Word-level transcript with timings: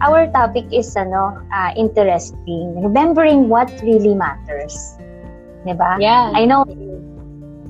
our 0.00 0.26
topic 0.30 0.66
is 0.70 0.94
ano, 0.96 1.38
uh, 1.50 1.70
interesting. 1.74 2.78
Remembering 2.82 3.48
what 3.48 3.70
really 3.82 4.14
matters. 4.14 4.98
'Di 5.66 5.74
ba? 5.74 5.98
Yeah. 5.98 6.30
I 6.34 6.46
know 6.46 6.64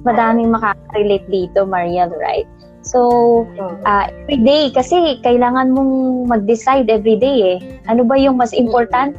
madaming 0.06 0.54
makaka-relate 0.54 1.26
dito, 1.28 1.66
Mariel, 1.66 2.12
right? 2.16 2.46
So, 2.86 3.44
uh, 3.84 4.08
every 4.08 4.40
day, 4.40 4.62
kasi 4.72 5.20
kailangan 5.20 5.74
mong 5.76 5.92
mag-decide 6.30 6.88
every 6.88 7.20
day 7.20 7.58
eh. 7.58 7.58
Ano 7.90 8.06
ba 8.06 8.16
yung 8.16 8.38
mas 8.40 8.54
importante? 8.56 9.18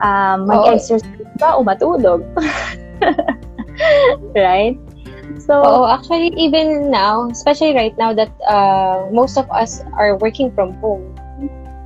Uh, 0.00 0.40
mag-exercise 0.48 1.28
ba 1.36 1.58
o 1.58 1.66
matulog? 1.66 2.24
right? 4.38 4.80
So, 5.44 5.60
Oo, 5.60 5.84
actually, 5.90 6.32
even 6.40 6.88
now, 6.88 7.28
especially 7.28 7.76
right 7.76 7.92
now 8.00 8.14
that 8.16 8.32
uh, 8.48 9.10
most 9.12 9.36
of 9.36 9.44
us 9.52 9.84
are 9.98 10.16
working 10.16 10.48
from 10.54 10.72
home. 10.80 11.04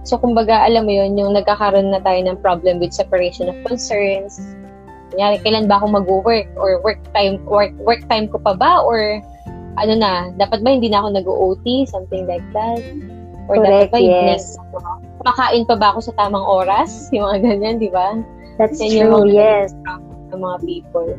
So, 0.04 0.20
kumbaga, 0.20 0.68
alam 0.68 0.84
mo 0.84 0.92
yun, 0.92 1.16
yung 1.16 1.32
nagkakaroon 1.32 1.88
na 1.88 2.00
tayo 2.04 2.20
ng 2.20 2.36
problem 2.44 2.76
with 2.76 2.92
separation 2.92 3.48
of 3.48 3.56
concerns. 3.64 4.36
Kunyari, 5.08 5.40
kailan 5.40 5.64
ba 5.64 5.80
ako 5.80 5.96
mag-work? 5.96 6.48
Or 6.60 6.76
work 6.84 7.00
time, 7.16 7.40
work, 7.48 7.72
work 7.80 8.04
time 8.12 8.28
ko 8.28 8.36
pa 8.36 8.52
ba? 8.52 8.84
Or 8.84 9.24
ano 9.80 9.92
na, 9.96 10.28
dapat 10.36 10.60
ba 10.60 10.76
hindi 10.76 10.92
na 10.92 11.00
ako 11.00 11.08
nag-OT? 11.16 11.88
Something 11.88 12.28
like 12.28 12.44
that. 12.52 12.84
Or 13.48 13.56
Correct, 13.56 13.92
dapat 13.92 13.96
ba 13.96 13.98
yes. 14.00 14.60
makain 15.24 15.64
pa 15.64 15.76
ba 15.80 15.96
ako 15.96 16.12
sa 16.12 16.12
tamang 16.20 16.44
oras? 16.44 16.90
Yung 17.16 17.24
mga 17.24 17.40
ganyan, 17.40 17.80
di 17.80 17.88
ba? 17.88 18.20
That's 18.60 18.78
Yan 18.84 19.08
true, 19.08 19.24
yes. 19.32 19.72
Ng 20.36 20.40
mga 20.40 20.58
people. 20.68 21.16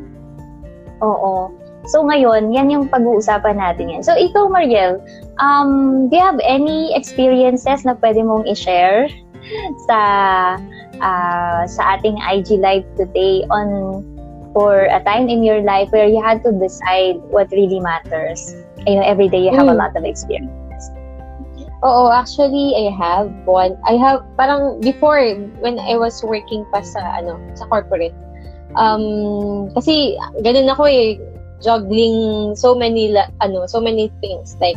Oo. 1.02 1.50
So 1.86 2.02
ngayon, 2.02 2.50
yan 2.50 2.70
yung 2.70 2.90
pag-uusapan 2.90 3.62
natin 3.62 3.90
yan. 3.90 4.02
So 4.02 4.14
ikaw, 4.14 4.50
Mariel, 4.50 4.98
um, 5.38 6.06
do 6.10 6.18
you 6.18 6.24
have 6.24 6.40
any 6.42 6.90
experiences 6.94 7.86
na 7.86 7.94
pwede 8.02 8.26
mong 8.26 8.46
i-share 8.50 9.06
sa 9.86 10.00
uh, 10.98 11.62
sa 11.66 11.82
ating 11.96 12.18
IG 12.18 12.58
Live 12.58 12.86
today 12.98 13.46
on 13.50 14.02
for 14.56 14.88
a 14.88 15.04
time 15.04 15.28
in 15.28 15.44
your 15.44 15.60
life 15.60 15.92
where 15.92 16.08
you 16.08 16.16
had 16.16 16.40
to 16.40 16.50
decide 16.56 17.20
what 17.28 17.52
really 17.52 17.78
matters. 17.78 18.56
You 18.88 18.96
know, 18.96 19.04
every 19.04 19.28
day 19.28 19.44
you 19.44 19.52
have 19.52 19.68
mm. 19.68 19.74
a 19.74 19.76
hmm. 19.76 19.84
lot 19.84 19.92
of 19.92 20.04
experience. 20.08 20.48
Oo, 21.84 22.08
actually, 22.08 22.72
I 22.72 22.88
have 22.88 23.28
one. 23.44 23.76
I 23.84 24.00
have, 24.00 24.24
parang 24.40 24.80
before, 24.80 25.20
when 25.60 25.76
I 25.76 26.00
was 26.00 26.24
working 26.24 26.64
pa 26.72 26.80
sa, 26.80 27.20
ano, 27.20 27.36
sa 27.52 27.68
corporate, 27.68 28.16
um, 28.80 29.68
kasi, 29.76 30.16
ganun 30.40 30.72
ako 30.72 30.88
eh, 30.88 31.20
juggling 31.62 32.54
so 32.56 32.74
many, 32.74 33.14
ano, 33.40 33.66
so 33.66 33.80
many 33.80 34.12
things. 34.20 34.56
Like, 34.60 34.76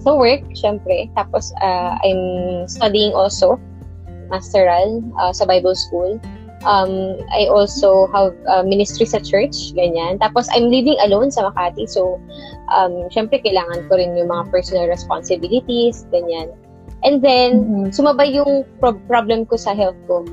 so 0.00 0.16
work, 0.16 0.42
syempre. 0.54 1.10
Tapos, 1.16 1.52
uh, 1.62 1.98
I'm 2.04 2.66
studying 2.68 3.12
also, 3.14 3.60
masteral, 4.28 5.02
uh, 5.18 5.32
sa 5.32 5.44
Bible 5.44 5.74
school. 5.74 6.20
Um, 6.66 7.16
I 7.30 7.46
also 7.46 8.10
have 8.10 8.34
uh, 8.50 8.66
ministry 8.66 9.06
sa 9.06 9.22
church, 9.22 9.72
ganyan. 9.78 10.18
Tapos, 10.18 10.50
I'm 10.50 10.68
living 10.68 10.98
alone 11.06 11.30
sa 11.30 11.48
Makati. 11.48 11.88
So, 11.88 12.18
um, 12.74 13.06
syempre, 13.14 13.38
kailangan 13.40 13.86
ko 13.88 13.96
rin 13.96 14.18
yung 14.18 14.28
mga 14.28 14.50
personal 14.50 14.90
responsibilities, 14.90 16.04
ganyan. 16.10 16.50
And 17.06 17.22
then, 17.22 17.62
mm-hmm. 17.62 17.94
sumabay 17.94 18.34
yung 18.34 18.66
pro- 18.82 18.98
problem 19.06 19.46
ko 19.46 19.54
sa 19.54 19.70
health 19.70 19.96
ko. 20.10 20.26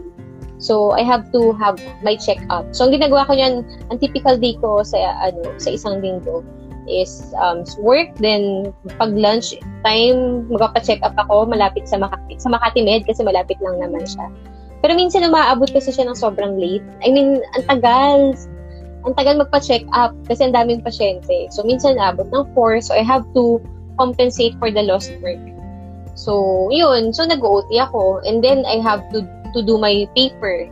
So, 0.58 0.95
I 0.95 1.03
have 1.03 1.31
to 1.36 1.52
have 1.59 1.75
my 2.00 2.16
check-up. 2.16 2.72
So, 2.72 2.88
ang 2.88 2.95
ginagawa 2.95 3.28
ko 3.28 3.36
niyan, 3.36 3.67
ang 3.92 3.98
typical 4.00 4.39
day 4.39 4.56
ko 4.59 4.88
sa, 4.88 4.98
ano, 5.20 5.56
sa 5.59 5.75
isang 5.75 6.00
linggo 6.00 6.44
is 6.88 7.34
um, 7.42 7.66
work, 7.81 8.14
then 8.22 8.73
pag 8.98 9.14
lunch 9.17 9.58
time, 9.83 10.45
magpapa-check 10.48 11.02
up 11.02 11.17
ako 11.17 11.50
malapit 11.50 11.89
sa 11.89 11.98
Makati, 11.98 12.38
sa 12.38 12.50
Makati 12.53 12.86
Med 12.86 13.03
kasi 13.09 13.26
malapit 13.26 13.58
lang 13.59 13.81
naman 13.81 14.06
siya. 14.06 14.30
Pero 14.86 14.94
minsan 14.94 15.26
umaabot 15.26 15.70
kasi 15.73 15.89
siya 15.89 16.06
ng 16.06 16.17
sobrang 16.17 16.61
late. 16.61 16.86
I 17.02 17.09
mean, 17.09 17.42
ang 17.58 17.66
tagal. 17.66 18.37
Ang 19.05 19.14
tagal 19.17 19.37
magpa-check 19.42 19.86
up 19.93 20.14
kasi 20.30 20.45
ang 20.45 20.54
daming 20.54 20.82
pasyente. 20.82 21.49
So, 21.49 21.66
minsan 21.66 21.98
naabot 21.98 22.30
ng 22.30 22.54
4. 22.54 22.86
So, 22.86 22.93
I 22.93 23.02
have 23.02 23.26
to 23.33 23.61
compensate 23.98 24.58
for 24.61 24.70
the 24.70 24.86
lost 24.86 25.14
work. 25.22 25.42
So, 26.14 26.70
yun. 26.70 27.14
So, 27.14 27.26
nag-OT 27.26 27.70
ako. 27.82 28.22
And 28.26 28.45
then, 28.45 28.66
I 28.66 28.82
have 28.82 29.05
to 29.14 29.26
to 29.55 29.64
do 29.64 29.80
my 29.80 30.04
paper. 30.14 30.67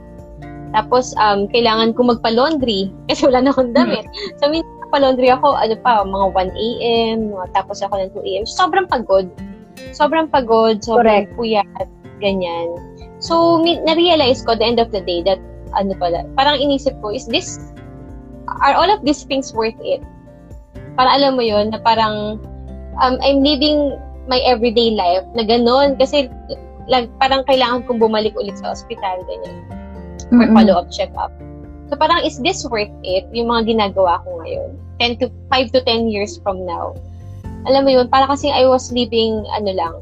Tapos, 0.73 1.13
um, 1.21 1.47
kailangan 1.47 1.93
ko 1.93 2.11
magpa-laundry 2.11 2.91
kasi 3.09 3.29
wala 3.29 3.47
na 3.47 3.51
akong 3.53 3.71
damit. 3.71 4.03
So, 4.41 4.51
minsan 4.51 4.89
pa-laundry 4.93 5.29
ako, 5.33 5.57
ano 5.57 5.73
pa, 5.81 6.05
mga 6.05 6.27
1 6.53 6.53
a.m., 6.53 7.17
tapos 7.57 7.81
ako 7.81 7.97
ng 7.97 8.11
2 8.13 8.29
a.m. 8.29 8.43
Sobrang 8.45 8.85
pagod. 8.89 9.29
Sobrang 9.93 10.29
pagod, 10.29 10.81
sobrang 10.81 11.29
Correct. 11.29 11.37
puyat, 11.37 11.87
ganyan. 12.21 12.77
So, 13.17 13.61
na-realize 13.61 14.43
ko 14.43 14.53
at 14.53 14.61
the 14.61 14.67
end 14.67 14.77
of 14.81 14.93
the 14.93 15.01
day 15.01 15.23
that, 15.23 15.39
ano 15.73 15.97
pala, 15.97 16.25
parang 16.37 16.61
inisip 16.61 16.93
ko, 17.01 17.09
is 17.09 17.25
this, 17.25 17.57
are 18.49 18.77
all 18.77 18.89
of 18.89 19.01
these 19.01 19.25
things 19.25 19.53
worth 19.53 19.77
it? 19.81 20.01
Para 20.93 21.09
alam 21.09 21.37
mo 21.37 21.43
yon 21.45 21.73
na 21.73 21.81
parang, 21.81 22.37
um, 23.01 23.17
I'm 23.21 23.41
living 23.41 23.97
my 24.29 24.41
everyday 24.45 24.93
life 24.93 25.25
na 25.33 25.41
ganun. 25.41 25.97
Kasi, 25.97 26.29
like, 26.87 27.07
parang 27.19 27.43
kailangan 27.45 27.85
kong 27.87 27.99
bumalik 27.99 28.35
ulit 28.35 28.57
sa 28.59 28.73
ospital, 28.75 29.23
ganyan. 29.27 29.57
For 30.31 30.43
mm-hmm. 30.43 30.55
follow-up 30.55 30.89
check-up. 30.91 31.31
So, 31.91 31.99
parang, 31.99 32.23
is 32.25 32.39
this 32.41 32.65
worth 32.65 32.93
it? 33.03 33.27
Yung 33.35 33.51
mga 33.51 33.75
ginagawa 33.75 34.23
ko 34.23 34.41
ngayon. 34.43 34.79
10 34.99 35.19
to, 35.19 35.27
5 35.51 35.73
to 35.75 35.79
10 35.83 36.09
years 36.09 36.39
from 36.41 36.63
now. 36.65 36.95
Alam 37.67 37.87
mo 37.87 37.91
yun, 37.95 38.07
para 38.11 38.27
kasi 38.27 38.51
I 38.51 38.67
was 38.67 38.91
living, 38.91 39.43
ano 39.55 39.71
lang, 39.71 39.95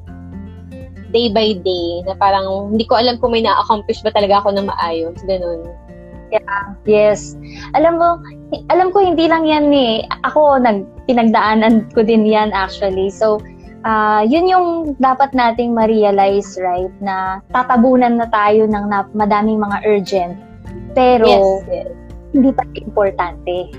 day 1.11 1.27
by 1.29 1.59
day 1.59 2.01
na 2.07 2.15
parang 2.15 2.71
hindi 2.71 2.87
ko 2.87 2.95
alam 2.97 3.19
kung 3.19 3.35
may 3.35 3.43
na-accomplish 3.43 3.99
ba 4.01 4.15
talaga 4.15 4.41
ako 4.41 4.55
ng 4.55 4.65
maayos. 4.71 5.19
Ganun. 5.27 5.67
Yeah, 6.31 6.63
yes. 6.87 7.35
Alam 7.75 7.99
mo, 7.99 8.09
alam 8.71 8.95
ko 8.95 9.03
hindi 9.03 9.27
lang 9.27 9.43
yan 9.43 9.67
eh. 9.75 10.07
Ako, 10.23 10.63
nag, 10.63 10.87
pinagdaanan 11.05 11.91
ko 11.91 12.07
din 12.07 12.23
yan 12.23 12.55
actually. 12.55 13.11
So, 13.11 13.43
uh, 13.85 14.21
yun 14.25 14.45
yung 14.49 14.67
dapat 14.97 15.33
nating 15.33 15.73
ma-realize, 15.73 16.57
right? 16.61 16.93
Na 17.01 17.41
tatabunan 17.53 18.17
na 18.17 18.27
tayo 18.29 18.65
ng 18.65 18.85
na, 18.89 19.05
madaming 19.13 19.61
mga 19.61 19.77
urgent. 19.85 20.35
Pero, 20.93 21.27
yes, 21.27 21.87
yes. 21.87 21.89
hindi 22.33 22.49
pa 22.53 22.63
importante. 22.77 23.71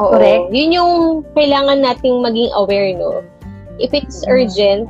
Oo. 0.00 0.16
Correct? 0.16 0.48
Yun 0.52 0.70
yung 0.72 0.92
kailangan 1.36 1.84
nating 1.84 2.24
maging 2.24 2.50
aware, 2.56 2.92
no? 2.96 3.20
If 3.76 3.92
it's 3.92 4.24
mm-hmm. 4.24 4.36
urgent, 4.36 4.84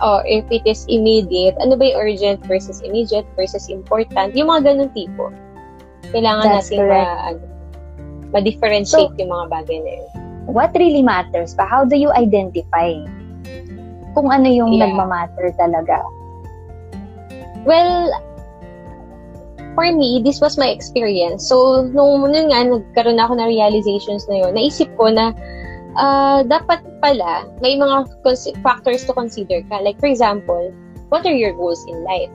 or 0.00 0.20
if 0.28 0.44
it 0.52 0.64
is 0.68 0.84
immediate, 0.88 1.56
ano 1.60 1.76
ba 1.76 1.88
yung 1.88 2.00
urgent 2.12 2.44
versus 2.44 2.84
immediate 2.84 3.24
versus 3.32 3.68
important, 3.72 4.36
yung 4.36 4.52
mga 4.52 4.72
ganun 4.72 4.92
tipo. 4.92 5.32
Kailangan 6.12 6.44
That's 6.44 6.68
natin 6.68 6.88
ma, 6.88 7.02
ano, 7.32 7.42
ma-differentiate 8.36 9.12
so, 9.16 9.18
yung 9.18 9.32
mga 9.32 9.46
bagay 9.48 9.78
na 9.80 9.92
yun. 10.04 10.10
What 10.46 10.76
really 10.78 11.02
matters 11.02 11.56
pa? 11.56 11.66
How 11.66 11.82
do 11.82 11.96
you 11.96 12.12
identify 12.14 12.94
kung 14.16 14.32
ano 14.32 14.48
yung 14.48 14.72
yeah. 14.72 14.88
nagmamatter 14.88 15.52
talaga? 15.60 16.00
Well, 17.68 18.08
for 19.76 19.92
me, 19.92 20.24
this 20.24 20.40
was 20.40 20.56
my 20.56 20.72
experience. 20.72 21.44
So, 21.44 21.84
nung, 21.92 22.24
nung 22.32 22.48
nga, 22.48 22.64
nagkaroon 22.64 23.20
ako 23.20 23.36
ng 23.36 23.48
realizations 23.52 24.24
na 24.32 24.40
yun, 24.40 24.56
naisip 24.56 24.88
ko 24.96 25.12
na 25.12 25.36
uh, 26.00 26.40
dapat 26.48 26.80
pala, 27.04 27.44
may 27.60 27.76
mga 27.76 28.08
factors 28.64 29.04
to 29.04 29.12
consider 29.12 29.60
ka. 29.68 29.84
Like, 29.84 30.00
for 30.00 30.08
example, 30.08 30.72
what 31.12 31.28
are 31.28 31.36
your 31.36 31.52
goals 31.52 31.84
in 31.84 32.00
life? 32.08 32.32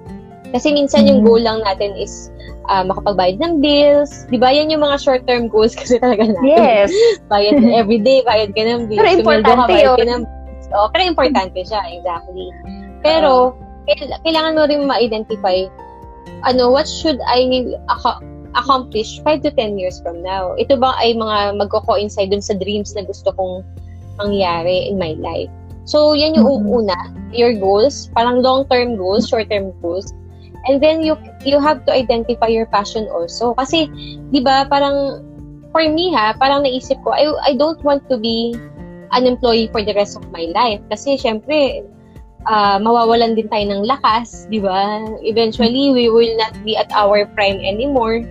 Kasi 0.51 0.75
minsan 0.75 1.07
yung 1.07 1.23
mm-hmm. 1.23 1.31
goal 1.31 1.41
lang 1.41 1.59
natin 1.63 1.95
is 1.95 2.29
uh, 2.67 2.83
makapagbayad 2.83 3.39
ng 3.39 3.63
bills. 3.63 4.27
Di 4.27 4.37
ba? 4.37 4.51
Yan 4.51 4.69
yung 4.69 4.83
mga 4.83 4.99
short-term 4.99 5.47
goals 5.47 5.73
kasi 5.79 5.97
talaga 5.97 6.27
natin. 6.27 6.45
Yes. 6.45 6.91
bayad 7.31 7.57
everyday, 7.71 8.21
bayad 8.27 8.51
ka 8.53 8.61
ng 8.61 8.91
bills. 8.91 8.99
Pero 8.99 9.11
importante 9.23 9.73
yun. 9.79 9.97
Ka 9.97 10.05
ng, 10.05 10.23
oh, 10.73 10.89
pero 10.91 11.03
importante 11.05 11.61
siya, 11.63 11.81
exactly. 11.87 12.49
Pero, 13.01 13.55
uh, 13.87 14.17
kailangan 14.23 14.55
mo 14.55 14.63
rin 14.69 14.87
ma-identify 14.87 15.67
ano, 16.45 16.69
what 16.69 16.87
should 16.87 17.19
I 17.25 17.49
accomplish 18.55 19.21
5 19.23 19.41
to 19.45 19.51
10 19.51 19.77
years 19.77 20.01
from 20.01 20.21
now? 20.21 20.53
Ito 20.57 20.77
ba 20.77 20.97
ay 20.97 21.13
mga 21.17 21.57
magko-coincide 21.61 22.33
dun 22.33 22.41
sa 22.41 22.57
dreams 22.57 22.93
na 22.97 23.05
gusto 23.05 23.33
kong 23.33 23.65
mangyari 24.17 24.89
in 24.89 24.97
my 24.97 25.17
life? 25.17 25.49
So, 25.85 26.13
yan 26.13 26.37
yung 26.37 26.45
mm-hmm. 26.45 26.77
una, 26.77 26.97
your 27.33 27.57
goals, 27.57 28.09
parang 28.13 28.41
long-term 28.45 28.97
goals, 28.97 29.29
short-term 29.29 29.73
goals. 29.81 30.13
And 30.69 30.77
then 30.77 31.01
you 31.01 31.17
you 31.41 31.57
have 31.57 31.89
to 31.89 31.91
identify 31.91 32.45
your 32.45 32.69
passion 32.69 33.09
also. 33.09 33.57
Kasi 33.57 33.89
'di 34.29 34.45
ba, 34.45 34.69
parang 34.69 35.25
for 35.73 35.81
me 35.89 36.13
ha, 36.13 36.37
parang 36.37 36.61
naisip 36.61 37.01
ko, 37.01 37.17
I 37.17 37.33
I 37.41 37.51
don't 37.57 37.81
want 37.81 38.05
to 38.13 38.21
be 38.21 38.53
an 39.11 39.27
employee 39.27 39.67
for 39.71 39.83
the 39.83 39.93
rest 39.93 40.15
of 40.15 40.23
my 40.31 40.47
life 40.55 40.79
kasi 40.87 41.19
syempre 41.19 41.83
uh, 42.47 42.77
mawawalan 42.81 43.37
din 43.37 43.49
tayo 43.49 43.65
ng 43.69 43.83
lakas, 43.85 44.49
di 44.49 44.61
ba? 44.61 45.03
Eventually, 45.21 45.93
we 45.93 46.09
will 46.09 46.31
not 46.37 46.55
be 46.65 46.77
at 46.77 46.89
our 46.95 47.27
prime 47.37 47.61
anymore. 47.61 48.23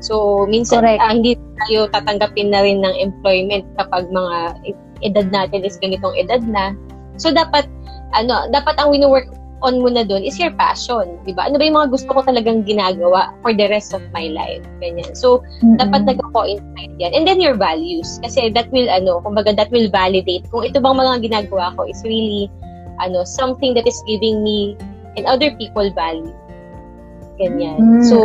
So, 0.00 0.46
minsan, 0.48 0.86
uh, 0.86 0.96
hindi 0.96 1.36
tayo 1.68 1.92
tatanggapin 1.92 2.54
na 2.54 2.64
rin 2.64 2.80
ng 2.80 2.94
employment 2.96 3.68
kapag 3.76 4.08
mga 4.08 4.36
edad 5.04 5.26
natin 5.28 5.64
is 5.64 5.76
ganitong 5.76 6.16
edad 6.16 6.40
na. 6.48 6.72
So, 7.20 7.28
dapat, 7.28 7.68
ano, 8.16 8.48
dapat 8.48 8.80
ang 8.80 8.96
wino-work 8.96 9.28
on 9.62 9.80
mo 9.80 9.88
na 9.92 10.04
doon 10.04 10.24
is 10.24 10.40
your 10.40 10.52
passion, 10.56 11.20
di 11.24 11.32
ba? 11.32 11.48
Ano 11.48 11.60
ba 11.60 11.64
yung 11.68 11.76
mga 11.76 11.90
gusto 11.92 12.10
ko 12.12 12.20
talagang 12.24 12.64
ginagawa 12.64 13.36
for 13.44 13.52
the 13.52 13.68
rest 13.68 13.92
of 13.92 14.00
my 14.12 14.32
life? 14.32 14.64
Ganyan. 14.80 15.12
So, 15.12 15.44
mm-hmm. 15.60 15.76
dapat 15.80 16.00
nag-coincide 16.08 16.94
yan. 16.96 17.12
And 17.12 17.24
then 17.28 17.40
your 17.40 17.54
values. 17.54 18.20
Kasi 18.24 18.50
that 18.56 18.72
will, 18.72 18.88
ano, 18.88 19.20
kumbaga, 19.20 19.56
that 19.56 19.70
will 19.70 19.88
validate 19.92 20.48
kung 20.48 20.64
ito 20.64 20.80
bang 20.80 20.96
mga 20.96 21.14
ginagawa 21.28 21.76
ko 21.76 21.84
is 21.88 22.00
really, 22.04 22.48
ano, 23.00 23.24
something 23.24 23.76
that 23.76 23.86
is 23.86 24.00
giving 24.08 24.42
me 24.44 24.76
and 25.16 25.24
other 25.28 25.52
people 25.56 25.88
value. 25.92 26.34
Ganyan. 27.36 27.80
Mm, 27.80 28.04
so, 28.04 28.16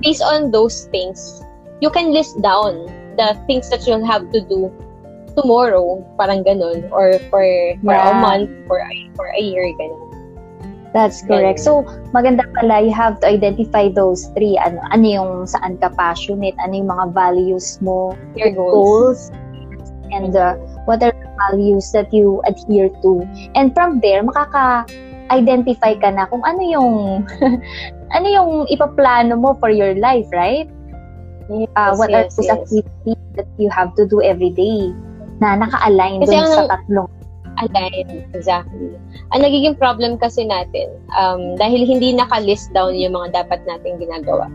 based 0.00 0.24
on 0.24 0.50
those 0.50 0.88
things, 0.92 1.44
you 1.80 1.90
can 1.90 2.12
list 2.12 2.40
down 2.40 2.88
the 3.16 3.36
things 3.46 3.68
that 3.68 3.84
you'll 3.86 4.06
have 4.06 4.28
to 4.32 4.40
do 4.48 4.72
tomorrow, 5.36 6.04
parang 6.18 6.44
ganun, 6.44 6.86
or 6.92 7.18
for 7.32 7.44
for 7.82 7.94
yeah. 7.94 8.10
a 8.10 8.14
month, 8.20 8.50
for 8.66 8.78
a, 8.80 8.92
for 9.16 9.28
a 9.32 9.42
year, 9.42 9.64
ganun. 9.78 10.08
That's 10.92 11.24
correct. 11.24 11.64
Ganun. 11.64 11.64
So, 11.64 11.72
maganda 12.12 12.44
pala, 12.52 12.84
you 12.84 12.92
have 12.92 13.16
to 13.24 13.26
identify 13.26 13.88
those 13.88 14.28
three. 14.36 14.60
Ano, 14.60 14.76
ano 14.92 15.04
yung 15.08 15.32
saan 15.48 15.80
ka 15.80 15.88
passionate, 15.96 16.52
ano 16.60 16.84
yung 16.84 16.90
mga 16.92 17.16
values 17.16 17.80
mo, 17.80 18.12
your 18.36 18.52
goals, 18.52 19.32
goals 19.32 19.42
and 20.12 20.36
uh, 20.36 20.54
what 20.84 21.02
are 21.02 21.10
the 21.10 21.30
values 21.48 21.90
that 21.92 22.12
you 22.12 22.44
adhere 22.44 22.92
to. 23.00 23.24
And 23.56 23.72
from 23.74 24.00
there, 24.04 24.22
makaka-identify 24.22 25.98
ka 25.98 26.08
na 26.12 26.28
kung 26.28 26.44
ano 26.44 26.62
yung 26.62 26.92
ano 28.16 28.26
yung 28.28 28.50
ipaplano 28.68 29.40
mo 29.40 29.56
for 29.56 29.72
your 29.72 29.96
life, 29.96 30.28
right? 30.30 30.68
Yes, 31.50 31.68
uh, 31.74 31.96
what 31.96 32.12
yes, 32.12 32.16
are 32.16 32.28
those 32.28 32.46
yes. 32.46 32.54
activities 32.54 33.22
that 33.34 33.48
you 33.58 33.68
have 33.72 33.96
to 33.96 34.06
do 34.06 34.22
every 34.22 34.52
day? 34.52 34.92
Na 35.42 35.58
naka-align 35.58 36.22
dun 36.22 36.46
sa 36.46 36.70
tatlong. 36.70 37.10
Align, 37.58 38.24
exactly. 38.32 38.94
Ang 39.34 39.40
nagiging 39.42 39.76
problem 39.76 40.16
kasi 40.16 40.46
natin, 40.46 40.88
um, 41.18 41.58
dahil 41.58 41.82
hindi 41.84 42.14
naka-list 42.14 42.70
down 42.70 42.94
yung 42.94 43.18
mga 43.18 43.44
dapat 43.44 43.60
nating 43.66 43.98
ginagawa, 43.98 44.46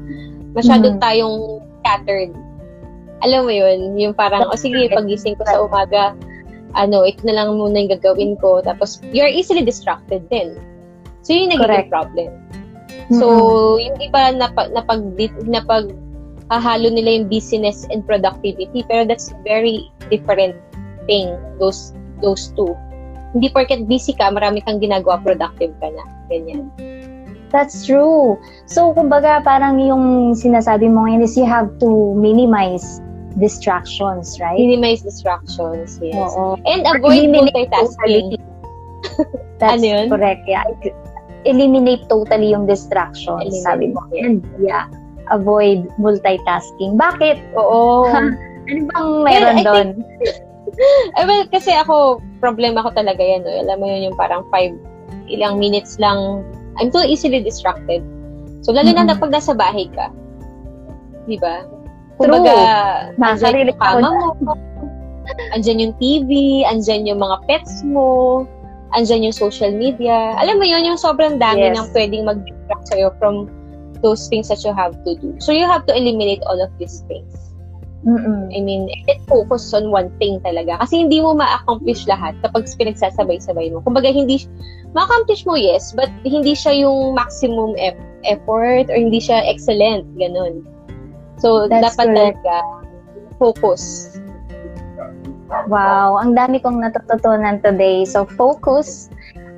masyado 0.56 0.95
mm-hmm. 0.95 1.04
tayong 1.04 1.62
scattered. 1.84 2.31
Alam 3.22 3.45
mo 3.45 3.54
yun, 3.54 4.00
yung 4.00 4.16
parang, 4.16 4.48
o 4.48 4.56
oh, 4.56 4.60
sige, 4.60 4.88
pagising 4.89 5.36
ko 5.36 5.44
sa 5.45 5.62
umaga, 5.62 6.16
ano, 6.74 7.04
ito 7.04 7.22
na 7.28 7.38
lang 7.38 7.57
muna 7.57 7.75
yung 7.86 7.92
gagawin 8.00 8.33
ko. 8.40 8.62
Tapos, 8.63 9.01
you're 9.12 9.30
easily 9.30 9.62
distracted 9.62 10.24
din. 10.31 10.57
So, 11.22 11.33
yun 11.33 11.50
yung 11.50 11.60
nagiging 11.60 11.90
Correct. 11.90 11.94
problem. 11.94 12.30
So, 13.13 13.25
mm-hmm. 13.28 13.83
yung 13.83 13.98
iba 14.01 14.22
na, 14.38 14.48
na 14.74 14.81
pag, 14.86 15.01
na 15.45 15.62
pag 15.62 15.86
hahalo 16.48 16.88
nila 16.90 17.22
yung 17.22 17.28
business 17.28 17.86
and 17.92 18.07
productivity, 18.07 18.86
pero 18.88 19.04
that's 19.04 19.36
very 19.44 19.92
different 20.07 20.56
thing, 21.07 21.33
those 21.57 21.95
those 22.21 22.54
two. 22.54 22.75
Hindi 23.33 23.50
porket 23.51 23.88
busy 23.88 24.13
ka, 24.13 24.31
marami 24.31 24.63
kang 24.63 24.80
ginagawa, 24.80 25.19
productive 25.24 25.74
ka 25.80 25.88
na. 25.92 26.04
Ganyan. 26.27 26.71
That's 27.50 27.88
true. 27.88 28.36
So, 28.68 28.92
kumbaga, 28.92 29.39
parang 29.44 29.80
yung 29.80 30.36
sinasabi 30.36 30.92
mo 30.92 31.07
ngayon 31.07 31.24
is 31.24 31.39
you 31.39 31.48
have 31.48 31.71
to 31.80 31.89
minimize 32.19 33.00
distractions, 33.39 34.36
right? 34.42 34.59
Minimize 34.59 35.01
distractions, 35.04 36.00
yes. 36.04 36.15
Oo. 36.18 36.59
And 36.68 36.83
avoid 36.83 37.31
multitasking. 37.31 38.36
That's 39.62 39.80
ano 39.80 39.86
yun? 39.86 40.06
correct, 40.12 40.44
yeah. 40.44 40.65
Eliminate 41.48 42.04
totally 42.12 42.51
yung 42.51 42.68
distractions, 42.68 43.48
Eliminate. 43.48 43.63
sabi 43.63 43.86
mo. 43.95 44.01
And 44.19 44.44
yeah, 44.59 44.92
avoid 45.31 45.88
multitasking. 45.95 47.00
Bakit? 47.00 47.56
Oo. 47.56 48.12
ano 48.68 48.80
bang 48.92 49.09
meron 49.24 49.57
doon? 49.63 49.88
Eh, 51.18 51.25
well, 51.25 51.45
kasi 51.50 51.74
ako, 51.74 52.21
problema 52.38 52.85
ko 52.85 52.94
talaga 52.94 53.21
yan. 53.21 53.41
No? 53.45 53.51
Alam 53.51 53.77
mo 53.81 53.85
yun, 53.89 54.12
yung 54.12 54.18
parang 54.18 54.45
five, 54.53 54.74
ilang 55.25 55.57
minutes 55.57 55.97
lang, 55.97 56.45
I'm 56.77 56.94
too 56.94 57.01
easily 57.01 57.41
distracted. 57.41 58.06
So, 58.62 58.74
lalo 58.74 58.94
mm-hmm. 58.94 59.09
na 59.09 59.18
pag 59.18 59.33
nasa 59.33 59.57
bahay 59.57 59.89
ka. 59.89 60.13
Di 61.25 61.38
ba? 61.41 61.65
Kumbaga, 62.18 62.53
andyan 63.18 63.69
yung 63.69 63.77
kama 63.77 64.09
mo, 64.09 64.53
andyan 65.53 65.81
yung 65.81 65.94
TV, 66.01 66.62
andyan 66.65 67.06
yung 67.06 67.21
mga 67.21 67.38
pets 67.45 67.85
mo, 67.85 68.45
andyan 68.97 69.25
yung 69.25 69.35
social 69.35 69.69
media. 69.73 70.33
Alam 70.41 70.62
mo 70.62 70.65
yun, 70.65 70.85
yung 70.85 70.97
sobrang 70.97 71.38
dami 71.38 71.69
yes. 71.69 71.77
ng 71.77 71.88
pwedeng 71.94 72.25
mag-distract 72.25 72.85
sa'yo 72.89 73.13
from 73.21 73.50
those 74.01 74.30
things 74.30 74.50
that 74.50 74.62
you 74.62 74.73
have 74.73 74.94
to 75.06 75.18
do. 75.18 75.33
So, 75.41 75.53
you 75.53 75.65
have 75.65 75.85
to 75.89 75.94
eliminate 75.94 76.41
all 76.45 76.57
of 76.57 76.69
these 76.77 77.06
things. 77.09 77.56
Mm-mm. 78.05 78.53
I 78.53 78.59
mean, 78.61 78.88
it 79.09 79.17
focus 79.25 79.73
on 79.73 79.89
one 79.89 80.13
thing 80.21 80.38
talaga. 80.45 80.77
Kasi 80.85 81.01
hindi 81.07 81.17
mo 81.17 81.33
ma-accomplish 81.33 82.05
lahat 82.05 82.38
kapag 82.45 82.69
pinagsasabay-sabay 82.77 83.73
mo. 83.73 83.81
Kumbaga, 83.81 84.13
hindi, 84.13 84.45
ma-accomplish 84.94 85.44
mo, 85.49 85.57
yes, 85.57 85.97
but 85.97 86.07
hindi 86.21 86.53
siya 86.53 86.85
yung 86.85 87.17
maximum 87.17 87.73
e- 87.75 87.97
effort 88.29 88.94
or 88.94 88.97
hindi 88.97 89.17
siya 89.17 89.41
excellent, 89.49 90.05
ganun. 90.15 90.61
So, 91.41 91.65
That's 91.65 91.97
dapat 91.97 92.13
correct. 92.13 92.38
talaga 92.45 92.55
focus. 93.41 94.13
Wow, 95.71 96.19
ang 96.19 96.35
dami 96.35 96.59
kong 96.59 96.83
natututunan 96.83 97.63
today. 97.63 98.03
So, 98.03 98.27
focus, 98.35 99.09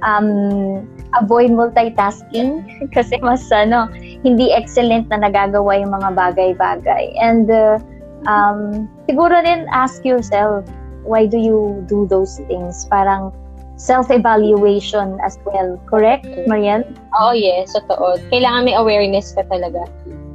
um, 0.05 0.85
avoid 1.17 1.49
multitasking 1.51 2.63
kasi 2.95 3.17
mas 3.19 3.43
ano, 3.49 3.89
hindi 4.21 4.53
excellent 4.53 5.09
na 5.09 5.25
nagagawa 5.27 5.79
yung 5.81 5.91
mga 5.91 6.09
bagay-bagay. 6.13 7.17
And 7.17 7.49
uh, 7.49 7.81
um, 8.27 8.89
siguro 9.07 9.37
rin 9.43 9.67
ask 9.71 10.03
yourself, 10.03 10.65
why 11.05 11.25
do 11.25 11.37
you 11.37 11.85
do 11.87 12.07
those 12.09 12.41
things? 12.49 12.87
Parang 12.89 13.31
self-evaluation 13.79 15.15
as 15.23 15.39
well. 15.47 15.79
Correct, 15.87 16.27
Marian? 16.47 16.83
Oh, 17.15 17.31
yes. 17.31 17.71
Totoo. 17.71 18.19
Kailangan 18.27 18.67
may 18.67 18.75
awareness 18.75 19.31
ka 19.31 19.47
talaga 19.47 19.87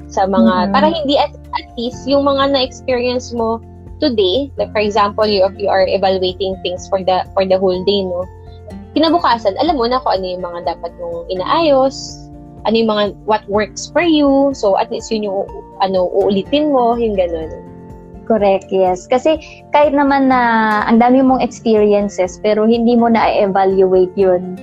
sa 0.08 0.24
mga, 0.24 0.52
mm-hmm. 0.52 0.72
para 0.72 0.86
hindi 0.88 1.20
at, 1.20 1.36
at 1.52 1.66
least 1.76 2.08
yung 2.08 2.24
mga 2.24 2.56
na-experience 2.56 3.36
mo 3.36 3.60
today, 4.00 4.50
like 4.56 4.72
for 4.72 4.80
example, 4.80 5.26
you, 5.26 5.44
if 5.44 5.54
you 5.58 5.68
are 5.68 5.86
evaluating 5.86 6.56
things 6.62 6.88
for 6.88 7.02
the 7.02 7.24
for 7.32 7.46
the 7.46 7.58
whole 7.58 7.78
day, 7.84 8.02
no? 8.02 8.24
Kinabukasan, 8.94 9.58
alam 9.58 9.74
mo 9.74 9.86
na 9.90 9.98
kung 10.02 10.22
ano 10.22 10.26
yung 10.38 10.44
mga 10.44 10.60
dapat 10.76 10.92
mong 11.02 11.26
inaayos, 11.30 12.30
ano 12.64 12.74
yung 12.78 12.90
mga 12.90 13.04
what 13.26 13.42
works 13.50 13.90
for 13.90 14.02
you. 14.02 14.54
So, 14.54 14.78
at 14.78 14.90
least 14.90 15.10
yun 15.10 15.26
yung 15.26 15.46
ano, 15.82 16.06
uulitin 16.14 16.70
mo, 16.70 16.94
yung 16.94 17.18
ganun. 17.18 17.50
Correct, 18.24 18.72
yes. 18.72 19.04
Kasi 19.04 19.36
kahit 19.70 19.92
naman 19.92 20.32
na 20.32 20.82
ang 20.88 20.96
dami 20.96 21.20
mong 21.20 21.44
experiences 21.44 22.40
pero 22.40 22.64
hindi 22.64 22.96
mo 22.96 23.12
na-evaluate 23.12 24.16
yun, 24.16 24.56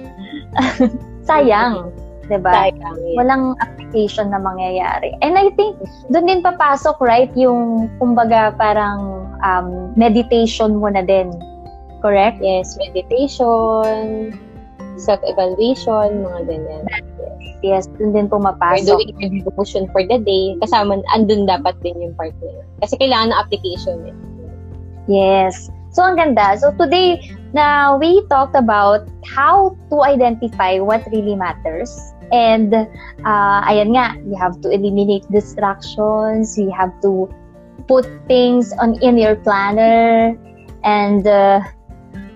sayang. 1.29 1.93
Sayang. 2.31 2.95
Yeah. 2.97 3.17
Walang 3.19 3.59
application 3.59 4.31
na 4.31 4.39
mangyayari. 4.39 5.13
And 5.19 5.35
I 5.35 5.51
think, 5.59 5.77
doon 6.09 6.25
din 6.25 6.41
papasok, 6.41 6.97
right, 7.03 7.31
yung, 7.35 7.91
kumbaga, 7.99 8.55
parang 8.55 9.27
um, 9.43 9.91
meditation 9.99 10.79
mo 10.79 10.87
na 10.87 11.03
din. 11.03 11.29
Correct? 12.01 12.41
Yes, 12.41 12.79
meditation, 12.81 14.33
self-evaluation, 14.97 16.25
mga 16.25 16.39
ganyan. 16.47 16.83
Yes, 17.61 17.85
dun 18.01 18.17
din 18.17 18.25
pumapasok. 18.25 18.97
Or 18.97 19.05
doing 19.21 19.45
devotion 19.45 19.85
for 19.93 20.01
the 20.01 20.17
day, 20.17 20.57
kasama, 20.65 21.05
andun 21.13 21.45
dapat 21.45 21.77
din 21.85 21.93
yung 22.01 22.17
part 22.17 22.33
na 22.41 22.49
yun. 22.49 22.65
Kasi 22.81 22.97
kailangan 22.97 23.29
ng 23.29 23.37
application 23.37 23.97
eh. 24.09 24.15
Yes. 25.05 25.69
So, 25.91 26.01
ang 26.01 26.15
ganda. 26.17 26.55
So, 26.57 26.71
today, 26.73 27.19
na 27.51 27.97
we 27.99 28.23
talked 28.31 28.55
about 28.55 29.05
how 29.27 29.75
to 29.91 30.01
identify 30.07 30.79
what 30.79 31.03
really 31.11 31.35
matters. 31.35 31.91
And, 32.31 32.73
uh, 33.27 33.59
ayan 33.67 33.91
nga, 33.91 34.15
you 34.23 34.39
have 34.39 34.57
to 34.63 34.71
eliminate 34.71 35.27
distractions. 35.29 36.55
You 36.55 36.71
have 36.71 36.95
to 37.03 37.27
put 37.91 38.07
things 38.25 38.71
on 38.79 38.95
in 39.03 39.19
your 39.19 39.35
planner. 39.35 40.33
And, 40.87 41.27
uh, 41.27 41.61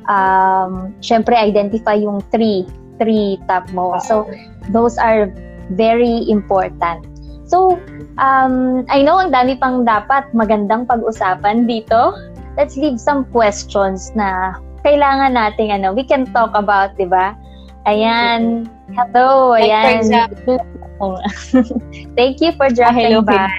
um, 0.08 0.94
syempre, 1.02 1.36
identify 1.36 1.96
yung 1.96 2.22
three, 2.34 2.66
three 2.98 3.38
top 3.48 3.70
mo. 3.72 3.98
So, 4.04 4.30
those 4.70 4.98
are 4.98 5.32
very 5.74 6.26
important. 6.30 7.06
So, 7.46 7.78
um, 8.18 8.86
I 8.90 9.06
know 9.06 9.22
ang 9.22 9.30
dami 9.30 9.58
pang 9.62 9.86
dapat 9.86 10.34
magandang 10.34 10.90
pag-usapan 10.90 11.70
dito. 11.70 12.18
Let's 12.58 12.74
leave 12.78 12.98
some 12.98 13.28
questions 13.30 14.10
na 14.18 14.58
kailangan 14.82 15.38
nating 15.38 15.74
ano, 15.74 15.94
we 15.94 16.06
can 16.06 16.26
talk 16.34 16.54
about, 16.58 16.98
di 16.98 17.06
ba? 17.06 17.38
Ayan. 17.86 18.66
Hello. 18.98 19.54
Like 19.54 19.70
ayan. 19.70 19.86
for 19.86 20.58
example, 20.58 21.14
Thank 22.18 22.42
you 22.42 22.52
for 22.58 22.70
dropping 22.70 23.14
hello, 23.14 23.22
by. 23.22 23.50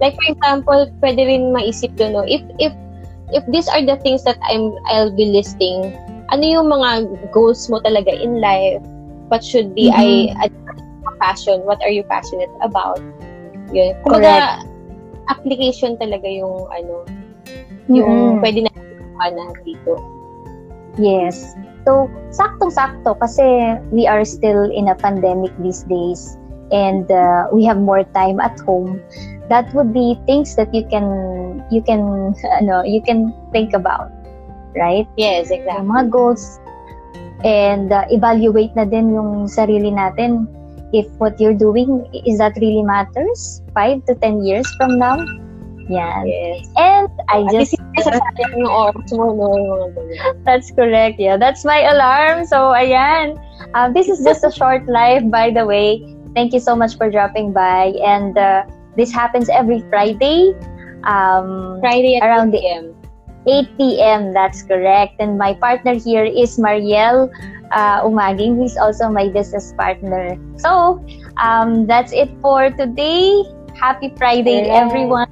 like 0.00 0.16
for 0.16 0.26
example, 0.28 0.88
pwede 1.04 1.20
rin 1.20 1.52
maisip 1.52 1.92
doon, 2.00 2.20
no? 2.20 2.24
if 2.24 2.40
if 2.60 2.72
if 3.32 3.42
these 3.50 3.68
are 3.68 3.82
the 3.82 3.96
things 4.02 4.24
that 4.24 4.38
I'm 4.42 4.74
I'll 4.86 5.14
be 5.14 5.30
listing, 5.30 5.94
ano 6.30 6.42
yung 6.42 6.66
mga 6.70 7.30
goals 7.30 7.68
mo 7.70 7.80
talaga 7.80 8.10
in 8.10 8.40
life? 8.40 8.82
What 9.28 9.42
should 9.42 9.74
be 9.74 9.90
mm-hmm. 9.90 10.38
I, 10.38 10.50
passion? 11.18 11.64
What 11.64 11.80
are 11.82 11.90
you 11.90 12.04
passionate 12.04 12.52
about? 12.60 13.00
Yun. 13.72 13.96
Kumbaga, 14.04 14.62
application 15.28 15.96
talaga 15.98 16.28
yung 16.28 16.68
ano, 16.70 17.02
yung 17.90 18.38
mm-hmm. 18.38 18.42
pwede 18.44 18.58
na 18.66 18.70
na 19.16 19.44
dito. 19.64 19.98
Yes. 21.00 21.56
So, 21.86 22.10
saktong-sakto 22.34 23.16
kasi 23.22 23.78
we 23.94 24.10
are 24.10 24.26
still 24.26 24.66
in 24.70 24.90
a 24.90 24.96
pandemic 24.96 25.54
these 25.62 25.86
days 25.86 26.36
and 26.74 27.06
uh, 27.10 27.46
we 27.54 27.62
have 27.64 27.78
more 27.78 28.02
time 28.10 28.42
at 28.42 28.58
home. 28.66 28.98
That 29.48 29.72
would 29.74 29.94
be 29.94 30.18
things 30.26 30.56
that 30.56 30.74
you 30.74 30.86
can 30.86 31.62
you 31.70 31.82
can 31.82 32.34
ano, 32.60 32.82
you 32.82 33.00
can 33.02 33.34
think 33.52 33.72
about, 33.72 34.10
right? 34.74 35.06
Yes, 35.16 35.50
exactly. 35.50 35.82
Yung 35.82 35.88
mga 35.90 36.04
goals 36.10 36.58
and 37.44 37.92
uh, 37.92 38.04
evaluate 38.10 38.74
na 38.74 38.84
din 38.84 39.12
yung 39.12 39.46
sarili 39.46 39.92
natin 39.92 40.48
if 40.92 41.06
what 41.18 41.38
you're 41.40 41.56
doing 41.56 42.06
is 42.24 42.38
that 42.38 42.56
really 42.56 42.82
matters 42.82 43.62
5 43.74 44.06
to 44.06 44.14
10 44.14 44.42
years 44.42 44.66
from 44.78 44.98
now. 44.98 45.18
Yan. 45.88 46.26
Yes. 46.26 46.66
And 46.76 47.10
I 47.28 47.46
just 47.52 47.74
least, 47.78 48.18
yung 48.56 48.66
oras 48.66 49.10
mo, 49.14 49.30
no? 49.30 49.54
Yung 49.54 49.70
mga 49.70 49.88
ganyan. 49.94 50.44
That's 50.44 50.70
correct. 50.74 51.18
Yeah, 51.18 51.36
that's 51.36 51.64
my 51.64 51.86
alarm. 51.86 52.46
So, 52.46 52.74
ayan. 52.74 53.38
Uh, 53.74 53.90
this 53.94 54.08
is 54.08 54.22
just 54.24 54.42
a 54.42 54.50
short 54.50 54.86
live, 54.90 55.30
by 55.30 55.50
the 55.50 55.64
way. 55.64 56.02
Thank 56.34 56.52
you 56.52 56.60
so 56.60 56.74
much 56.74 56.98
for 56.98 57.10
dropping 57.10 57.52
by. 57.52 57.94
And 58.02 58.36
uh, 58.36 58.66
this 58.96 59.12
happens 59.12 59.48
every 59.48 59.84
Friday. 59.90 60.52
Um, 61.04 61.78
Friday 61.80 62.18
Around 62.22 62.52
2 62.52 62.58
the- 62.58 62.60
p.m. 62.60 62.84
8 63.46 63.68
p.m. 63.78 64.32
That's 64.32 64.62
correct. 64.62 65.14
And 65.20 65.38
my 65.38 65.54
partner 65.54 65.94
here 65.94 66.24
is 66.24 66.58
Marielle 66.58 67.30
uh, 67.70 68.02
Umaging, 68.02 68.64
is 68.64 68.76
also 68.76 69.08
my 69.08 69.28
business 69.28 69.72
partner. 69.78 70.36
So, 70.56 71.04
um, 71.40 71.86
that's 71.86 72.12
it 72.12 72.30
for 72.42 72.70
today. 72.70 73.42
Happy 73.80 74.12
Friday, 74.18 74.66
everyone. 74.70 75.28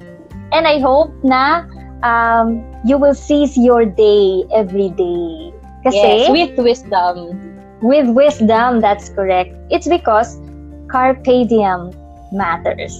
And 0.51 0.67
I 0.67 0.79
hope 0.79 1.11
na 1.23 1.65
um, 2.03 2.63
you 2.85 2.97
will 2.97 3.15
seize 3.15 3.57
your 3.57 3.83
day 3.85 4.43
every 4.53 4.89
day. 4.95 5.51
Kasi, 5.83 5.97
Yes, 5.97 6.29
with 6.31 6.55
wisdom. 6.57 7.35
with 7.81 8.07
wisdom, 8.15 8.79
that's 8.79 9.09
correct. 9.09 9.51
It's 9.69 9.87
because 9.87 10.39
carpe 10.87 11.23
diem 11.49 11.91
matters. 12.31 12.95